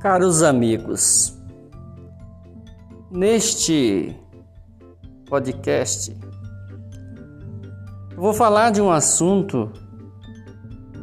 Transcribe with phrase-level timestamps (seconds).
[0.00, 1.38] Caros amigos,
[3.10, 4.16] neste
[5.28, 6.16] podcast
[8.16, 9.70] vou falar de um assunto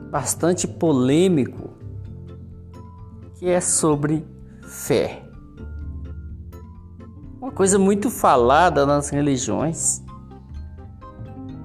[0.09, 1.77] bastante polêmico
[3.36, 4.25] que é sobre
[4.63, 5.21] fé.
[7.39, 10.04] Uma coisa muito falada nas religiões,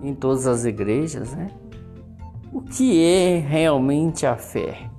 [0.03, 1.49] em todas as igrejas, né?
[2.53, 4.92] O que é realmente a fé?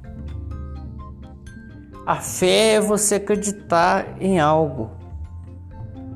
[2.06, 4.92] A fé é você acreditar em algo.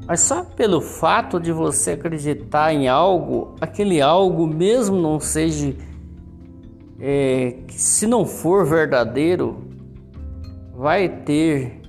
[0.05, 5.75] Mas só pelo fato de você acreditar em algo, aquele algo mesmo não seja,
[6.99, 9.63] é, se não for verdadeiro,
[10.73, 11.81] vai ter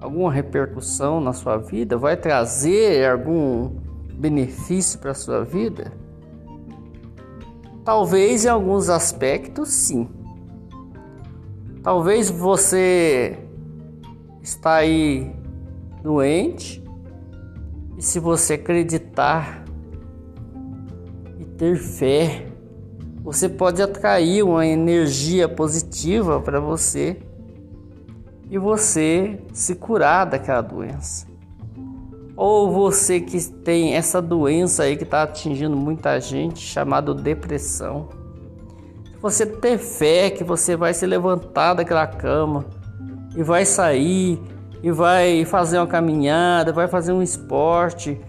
[0.00, 3.70] alguma repercussão na sua vida, vai trazer algum
[4.14, 5.92] benefício para a sua vida?
[7.84, 10.08] Talvez em alguns aspectos sim.
[11.84, 13.38] Talvez você
[14.42, 15.30] está aí
[16.02, 16.82] doente
[17.98, 19.62] e se você acreditar
[21.38, 22.46] e ter fé,
[23.22, 27.18] você pode atrair uma energia positiva para você
[28.48, 31.26] e você se curar daquela doença.
[32.34, 38.23] Ou você que tem essa doença aí que está atingindo muita gente, chamada depressão
[39.24, 42.66] você ter fé que você vai se levantar daquela cama
[43.34, 44.38] e vai sair
[44.82, 48.20] e vai fazer uma caminhada, vai fazer um esporte,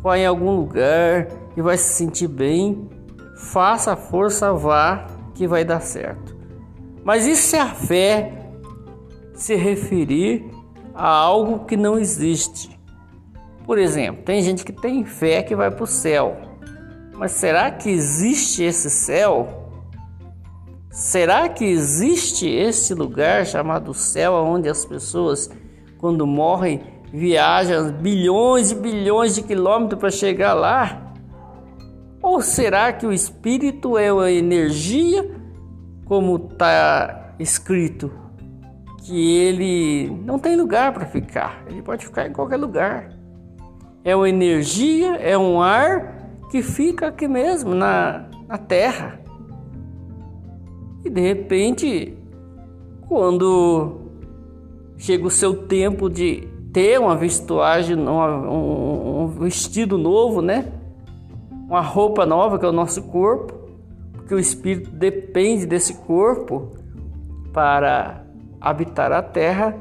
[0.00, 2.88] vai em algum lugar e vai se sentir bem,
[3.36, 6.36] faça a força, vá que vai dar certo.
[7.02, 8.32] Mas e se a fé
[9.34, 10.48] se referir
[10.94, 12.78] a algo que não existe?
[13.66, 16.36] Por exemplo, tem gente que tem fé que vai para o céu,
[17.16, 19.67] mas será que existe esse céu?
[20.90, 25.50] Será que existe esse lugar chamado céu, onde as pessoas,
[25.98, 26.80] quando morrem,
[27.12, 31.12] viajam bilhões e bilhões de quilômetros para chegar lá?
[32.22, 35.30] Ou será que o espírito é uma energia,
[36.04, 38.10] como está escrito,
[39.04, 43.10] que ele não tem lugar para ficar, ele pode ficar em qualquer lugar?
[44.04, 46.16] É uma energia, é um ar
[46.50, 49.20] que fica aqui mesmo na, na terra.
[51.08, 52.18] E de repente,
[53.08, 53.96] quando
[54.98, 60.70] chega o seu tempo de ter uma vestuagem, um, um vestido novo, né?
[61.66, 63.54] Uma roupa nova que é o nosso corpo,
[64.12, 66.72] porque o espírito depende desse corpo
[67.54, 68.22] para
[68.60, 69.78] habitar a terra.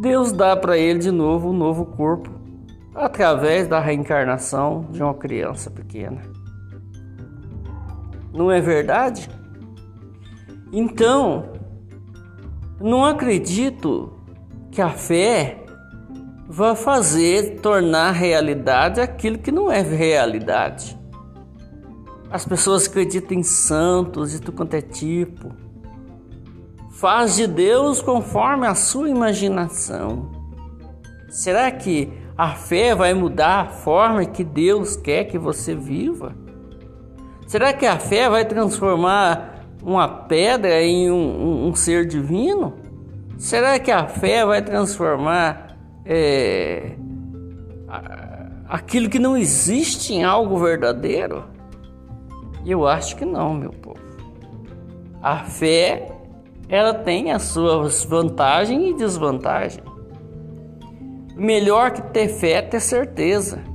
[0.00, 2.28] Deus dá para ele de novo um novo corpo
[2.92, 6.20] através da reencarnação de uma criança pequena.
[8.34, 9.30] Não é verdade?
[10.72, 11.52] Então,
[12.80, 14.14] não acredito
[14.70, 15.64] que a fé
[16.48, 20.98] vá fazer tornar realidade aquilo que não é realidade.
[22.30, 25.52] As pessoas acreditam em santos e tudo quanto é tipo.
[26.90, 30.30] Faz de Deus conforme a sua imaginação.
[31.28, 36.34] Será que a fé vai mudar a forma que Deus quer que você viva?
[37.46, 39.51] Será que a fé vai transformar
[39.82, 42.74] uma pedra em um, um, um ser divino?
[43.36, 46.92] Será que a fé vai transformar é,
[48.68, 51.44] aquilo que não existe em algo verdadeiro?
[52.64, 53.98] Eu acho que não, meu povo.
[55.20, 56.08] A fé,
[56.68, 59.84] ela tem as suas vantagens e desvantagens.
[61.34, 63.71] Melhor que ter fé é ter certeza.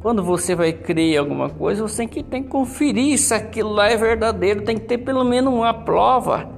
[0.00, 3.70] Quando você vai crer em alguma coisa, você tem que, tem que conferir se aquilo
[3.70, 4.62] lá é verdadeiro.
[4.62, 6.50] Tem que ter pelo menos uma prova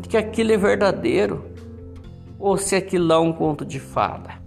[0.00, 1.46] de que aquilo é verdadeiro.
[2.38, 4.38] Ou se aquilo lá é um conto de fada.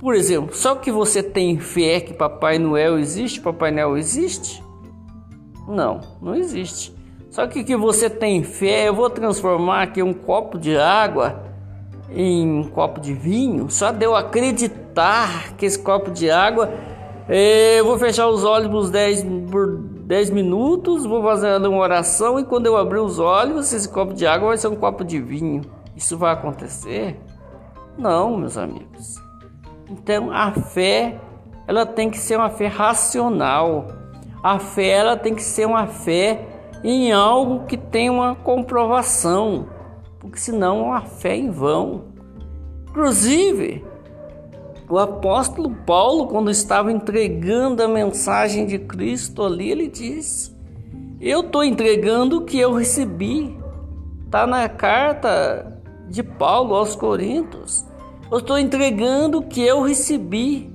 [0.00, 4.62] Por exemplo, só que você tem fé que Papai Noel existe, Papai Noel existe?
[5.68, 6.92] Não, não existe.
[7.30, 11.42] Só que que você tem fé, eu vou transformar aqui um copo de água
[12.10, 13.70] em um copo de vinho.
[13.70, 16.72] Só de eu acreditar que esse copo de água
[17.28, 22.44] eu vou fechar os olhos por 10, por 10 minutos, vou fazer uma oração e
[22.44, 25.62] quando eu abrir os olhos, esse copo de água vai ser um copo de vinho.
[25.96, 27.18] Isso vai acontecer?
[27.98, 29.16] Não, meus amigos.
[29.90, 31.20] Então a fé,
[31.66, 33.88] ela tem que ser uma fé racional.
[34.42, 36.46] A fé, ela tem que ser uma fé
[36.84, 39.66] em algo que tem uma comprovação,
[40.20, 42.04] porque senão é uma fé em vão.
[42.88, 43.84] Inclusive,
[44.88, 50.54] o apóstolo Paulo, quando estava entregando a mensagem de Cristo ali, ele disse:
[51.20, 53.58] Eu estou entregando o que eu recebi.
[54.24, 57.84] Está na carta de Paulo aos Coríntios.
[58.30, 60.72] Eu estou entregando o que eu recebi.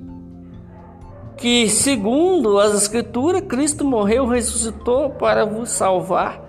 [1.37, 6.41] Que, segundo as Escrituras, Cristo morreu, ressuscitou para vos salvar.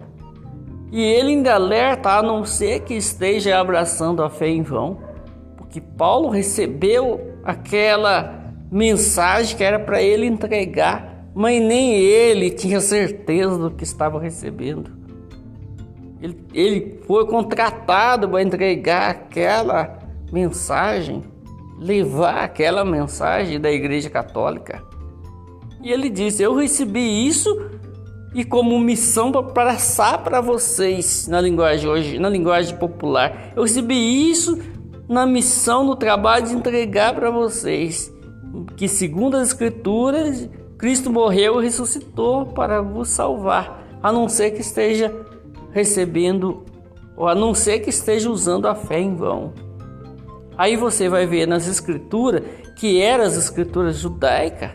[0.91, 5.12] E ele ainda alerta a não ser que esteja abraçando a fé em vão.
[5.73, 13.57] Porque Paulo recebeu aquela mensagem que era para ele entregar, mas nem ele tinha certeza
[13.57, 14.91] do que estava recebendo.
[16.21, 19.99] Ele, ele foi contratado para entregar aquela
[20.31, 21.23] mensagem,
[21.79, 24.83] levar aquela mensagem da Igreja Católica.
[25.83, 27.49] E ele disse: Eu recebi isso
[28.35, 33.53] e como missão para passar para vocês na linguagem hoje, na linguagem popular.
[33.57, 34.59] Eu recebi isso
[35.09, 38.13] na missão no trabalho de entregar para vocês
[38.77, 40.49] que segundo as escrituras
[40.83, 45.15] Cristo morreu e ressuscitou para vos salvar, a não ser que esteja
[45.71, 46.65] recebendo,
[47.17, 49.53] ou a não ser que esteja usando a fé em vão.
[50.59, 52.43] Aí você vai ver nas escrituras,
[52.75, 54.73] que eram as escrituras judaicas,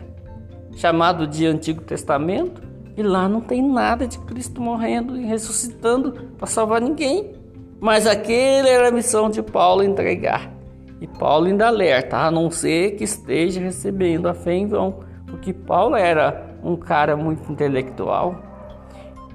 [0.76, 2.62] chamado de Antigo Testamento,
[2.96, 7.34] e lá não tem nada de Cristo morrendo e ressuscitando para salvar ninguém.
[7.80, 10.52] Mas aquele era a missão de Paulo entregar.
[11.00, 15.52] E Paulo ainda alerta, a não ser que esteja recebendo a fé em vão, porque
[15.52, 18.42] Paulo era um cara muito intelectual,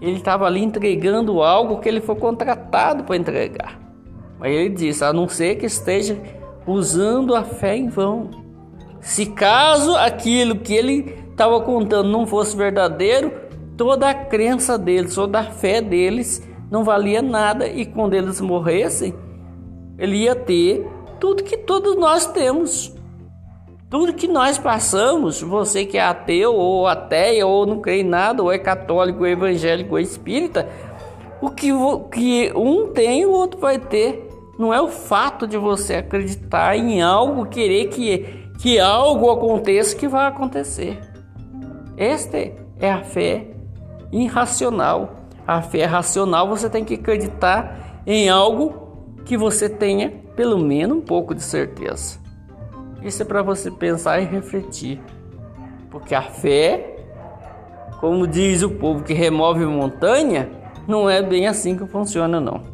[0.02, 3.80] ele estava ali entregando algo que ele foi contratado para entregar.
[4.38, 6.22] Mas ele disse: a não ser que esteja
[6.68, 8.30] usando a fé em vão.
[9.00, 13.32] Se caso aquilo que ele estava contando não fosse verdadeiro,
[13.78, 19.14] toda a crença deles, toda a fé deles não valia nada e quando eles morressem,
[19.96, 20.90] ele ia ter
[21.20, 22.92] tudo que todos nós temos.
[23.92, 28.42] Tudo que nós passamos, você que é ateu ou ateia ou não crê em nada,
[28.42, 30.68] ou é católico, ou evangélico, ou espírita,
[31.40, 31.70] o que,
[32.12, 34.28] que um tem, o outro vai ter.
[34.58, 40.08] Não é o fato de você acreditar em algo, querer que, que algo aconteça que
[40.08, 41.00] vai acontecer.
[41.96, 42.36] Esta
[42.80, 43.46] é a fé
[44.12, 45.23] irracional.
[45.46, 51.02] A fé racional você tem que acreditar em algo que você tenha pelo menos um
[51.02, 52.20] pouco de certeza.
[53.02, 55.02] Isso é para você pensar e refletir.
[55.92, 56.98] Porque a fé,
[58.00, 60.50] como diz o povo que remove montanha,
[60.88, 62.73] não é bem assim que funciona não.